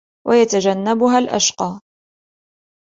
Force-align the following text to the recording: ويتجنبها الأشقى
ويتجنبها 0.27 1.17
الأشقى 1.19 1.79